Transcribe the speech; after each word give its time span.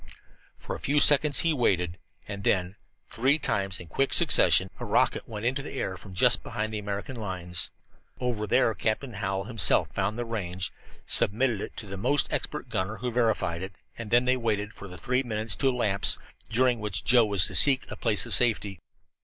For 0.57 0.75
a 0.75 0.79
few 0.79 0.99
seconds 0.99 1.41
he 1.41 1.53
waited, 1.53 1.99
and 2.27 2.43
then, 2.43 2.75
three 3.07 3.37
times 3.37 3.79
in 3.79 3.85
quick 3.85 4.13
succession, 4.15 4.67
a 4.79 4.83
rocket 4.83 5.29
went 5.29 5.45
into 5.45 5.61
the 5.61 5.73
air 5.73 5.95
from 5.95 6.15
just 6.15 6.41
behind 6.41 6.73
the 6.73 6.79
American 6.79 7.15
lines. 7.15 7.69
Over 8.19 8.47
there 8.47 8.73
Captain 8.73 9.13
Hallowell 9.13 9.43
himself 9.43 9.89
found 9.93 10.17
the 10.17 10.25
range, 10.25 10.71
submitted 11.05 11.61
it 11.61 11.77
to 11.77 11.85
his 11.87 11.97
most 11.99 12.33
expert 12.33 12.67
gunner, 12.67 12.97
who 12.97 13.11
verified 13.11 13.61
it, 13.61 13.73
and 13.95 14.09
then 14.09 14.25
they 14.25 14.37
waited 14.37 14.73
for 14.73 14.87
the 14.87 14.97
three 14.97 15.21
minutes 15.21 15.55
to 15.57 15.69
elapse, 15.69 16.17
during 16.49 16.79
which 16.79 17.03
Joe 17.03 17.27
was 17.27 17.45
to 17.45 17.53
seek 17.53 17.81
a 17.91 17.95
place 17.95 18.25
of 18.25 18.33
safety. 18.33 18.79